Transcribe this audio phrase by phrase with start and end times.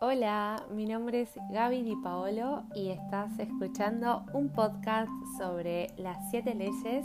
[0.00, 6.54] Hola, mi nombre es Gaby Di Paolo y estás escuchando un podcast sobre las siete
[6.54, 7.04] leyes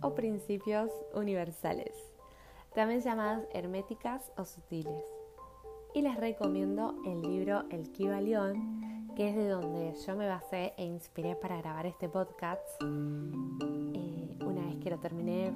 [0.00, 1.92] o principios universales,
[2.72, 5.02] también llamadas herméticas o sutiles.
[5.92, 10.84] Y les recomiendo el libro El Kibalión, que es de donde yo me basé e
[10.84, 12.62] inspiré para grabar este podcast.
[12.80, 15.52] Eh, una vez que lo terminé,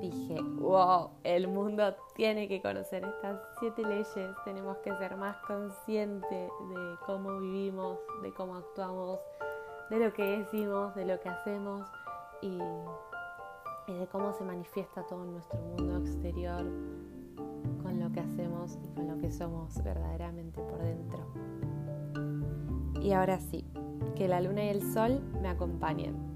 [0.00, 6.30] dije, wow, el mundo tiene que conocer estas siete leyes, tenemos que ser más conscientes
[6.30, 9.18] de cómo vivimos, de cómo actuamos,
[9.90, 11.88] de lo que decimos, de lo que hacemos
[12.42, 16.64] y, de cómo se manifiesta todo nuestro mundo exterior
[17.82, 21.24] con lo que hacemos y con lo que somos verdaderamente por dentro.
[23.00, 23.64] Y ahora sí,
[24.16, 26.35] que la luna y el sol me acompañen.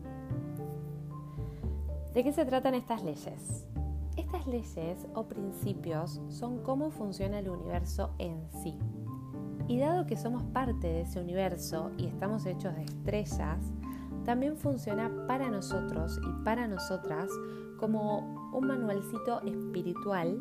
[2.15, 3.69] ¿De qué se tratan estas leyes?
[4.17, 8.77] Estas leyes o principios son cómo funciona el universo en sí.
[9.69, 13.61] Y dado que somos parte de ese universo y estamos hechos de estrellas,
[14.25, 17.31] también funciona para nosotros y para nosotras
[17.79, 20.41] como un manualcito espiritual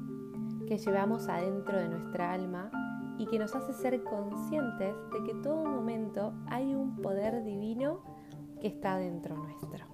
[0.67, 2.71] que llevamos adentro de nuestra alma
[3.19, 7.99] y que nos hace ser conscientes de que todo momento hay un poder divino
[8.59, 9.88] que está dentro nuestro.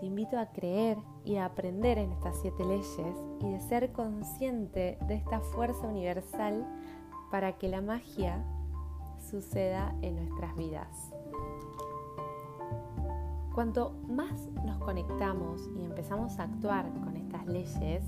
[0.00, 4.96] Te invito a creer y a aprender en estas siete leyes y de ser consciente
[5.06, 6.66] de esta fuerza universal
[7.30, 8.42] para que la magia
[9.30, 11.12] suceda en nuestras vidas.
[13.54, 18.02] Cuanto más nos conectamos y empezamos a actuar con estas leyes,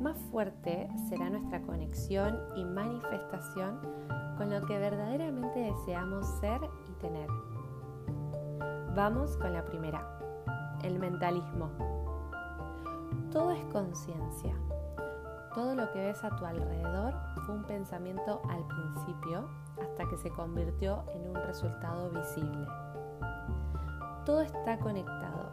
[0.00, 3.78] más fuerte será nuestra conexión y manifestación
[4.36, 7.28] con lo que verdaderamente deseamos ser y tener.
[8.96, 10.18] Vamos con la primera
[10.82, 11.70] el mentalismo.
[13.32, 14.54] Todo es conciencia.
[15.54, 17.14] Todo lo que ves a tu alrededor
[17.44, 19.48] fue un pensamiento al principio
[19.82, 22.66] hasta que se convirtió en un resultado visible.
[24.24, 25.50] Todo está conectado.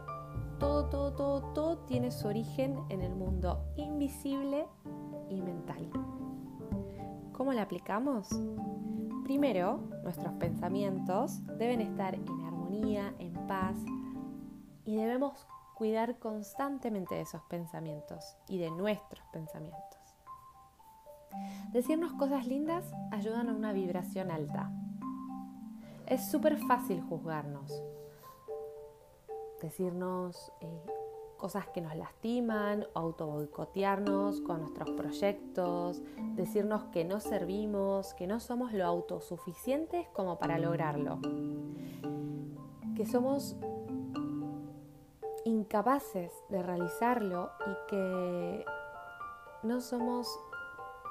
[0.58, 4.66] Todo, todo, todo, todo tiene su origen en el mundo invisible
[5.28, 5.88] y mental.
[7.32, 8.28] ¿Cómo la aplicamos?
[9.24, 13.76] Primero, nuestros pensamientos deben estar en armonía, en paz,
[14.88, 19.98] y debemos cuidar constantemente de esos pensamientos y de nuestros pensamientos.
[21.72, 24.72] Decirnos cosas lindas ayudan a una vibración alta.
[26.06, 27.70] Es súper fácil juzgarnos,
[29.60, 30.86] decirnos eh,
[31.36, 36.00] cosas que nos lastiman, auto boicotearnos con nuestros proyectos,
[36.34, 41.20] decirnos que no servimos, que no somos lo autosuficientes como para lograrlo,
[42.96, 43.54] que somos
[45.48, 48.64] incapaces de realizarlo y que
[49.62, 50.28] no somos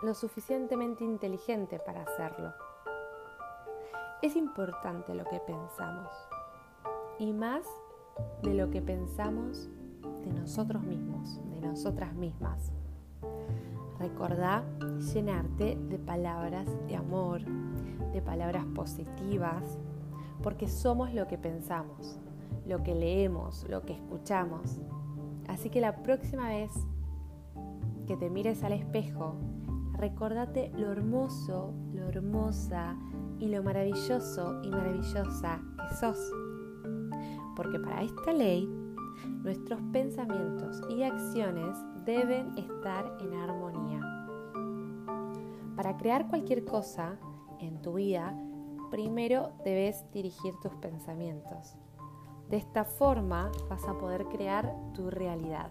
[0.03, 2.53] lo suficientemente inteligentes para hacerlo.
[4.21, 6.11] Es importante lo que pensamos
[7.19, 7.65] y más
[8.43, 9.69] de lo que pensamos
[10.23, 12.71] de nosotros mismos, de nosotras mismas.
[13.99, 14.63] Recordá
[15.13, 17.41] llenarte de palabras de amor,
[18.13, 19.77] de palabras positivas,
[20.43, 22.19] porque somos lo que pensamos
[22.65, 24.79] lo que leemos, lo que escuchamos.
[25.47, 26.71] Así que la próxima vez
[28.07, 29.35] que te mires al espejo,
[29.93, 32.95] recordate lo hermoso, lo hermosa
[33.39, 36.19] y lo maravilloso y maravillosa que sos.
[37.55, 38.67] Porque para esta ley,
[39.43, 44.01] nuestros pensamientos y acciones deben estar en armonía.
[45.75, 47.17] Para crear cualquier cosa
[47.59, 48.35] en tu vida,
[48.89, 51.77] primero debes dirigir tus pensamientos.
[52.49, 55.69] De esta forma vas a poder crear tu realidad.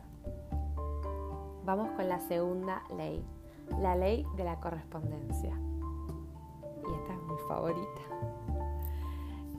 [1.65, 3.25] Vamos con la segunda ley,
[3.81, 5.59] la ley de la correspondencia.
[6.87, 8.03] Y esta es mi favorita.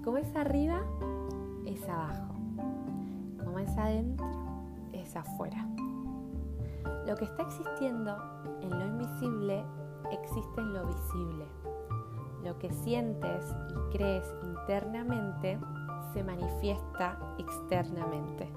[0.03, 0.83] Como es arriba,
[1.65, 2.35] es abajo.
[3.43, 4.27] Como es adentro,
[4.93, 5.67] es afuera.
[7.07, 8.15] Lo que está existiendo
[8.61, 9.63] en lo invisible
[10.11, 11.45] existe en lo visible.
[12.43, 15.57] Lo que sientes y crees internamente
[16.17, 18.51] se manifiesta externamente.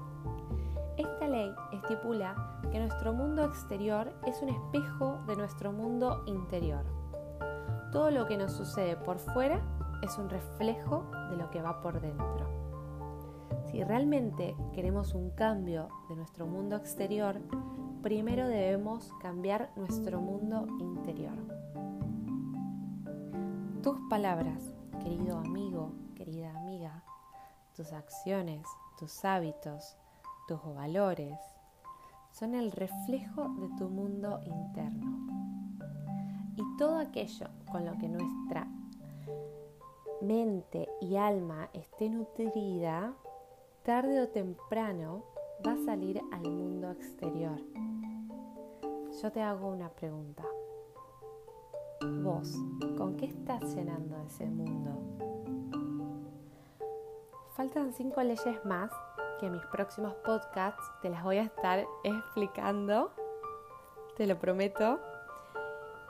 [0.97, 6.83] Esta ley estipula que nuestro mundo exterior es un espejo de nuestro mundo interior.
[7.91, 9.61] Todo lo que nos sucede por fuera
[10.01, 12.49] es un reflejo de lo que va por dentro.
[13.69, 17.41] Si realmente queremos un cambio de nuestro mundo exterior,
[18.01, 21.37] primero debemos cambiar nuestro mundo interior.
[23.83, 24.73] Tus palabras,
[25.03, 27.03] querido amigo, querida amiga,
[27.75, 28.65] tus acciones,
[28.97, 29.97] tus hábitos,
[30.47, 31.37] tus valores
[32.31, 35.17] son el reflejo de tu mundo interno.
[36.55, 38.67] Y todo aquello con lo que nuestra
[40.21, 43.13] mente y alma esté nutrida,
[43.83, 45.23] tarde o temprano
[45.65, 47.59] va a salir al mundo exterior.
[49.21, 50.43] Yo te hago una pregunta.
[52.23, 52.55] Vos,
[52.97, 55.40] ¿con qué estás llenando ese mundo?
[57.61, 58.89] Faltan cinco leyes más
[59.39, 63.11] que en mis próximos podcasts te las voy a estar explicando,
[64.17, 64.99] te lo prometo.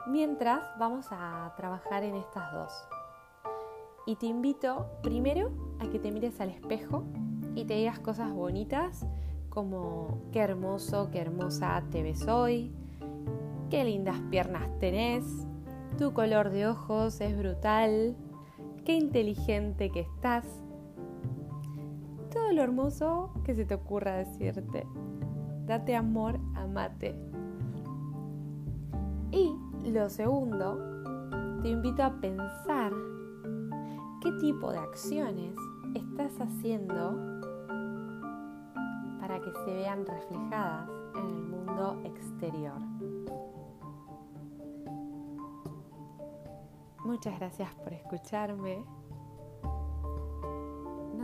[0.06, 2.72] Mientras vamos a trabajar en estas dos.
[4.06, 7.04] Y te invito primero a que te mires al espejo
[7.54, 9.04] y te digas cosas bonitas
[9.50, 12.74] como qué hermoso, qué hermosa te ves hoy,
[13.68, 15.26] qué lindas piernas tenés,
[15.98, 18.16] tu color de ojos es brutal,
[18.86, 20.46] qué inteligente que estás.
[22.32, 24.86] Todo lo hermoso que se te ocurra decirte.
[25.66, 27.14] Date amor, amate.
[29.30, 29.54] Y
[29.90, 30.78] lo segundo,
[31.62, 32.92] te invito a pensar
[34.22, 35.54] qué tipo de acciones
[35.94, 37.40] estás haciendo
[39.20, 42.80] para que se vean reflejadas en el mundo exterior.
[47.04, 48.84] Muchas gracias por escucharme.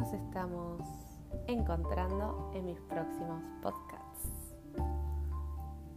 [0.09, 0.81] Nos estamos
[1.49, 4.55] encontrando en mis próximos podcasts.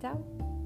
[0.01, 0.60] Chao.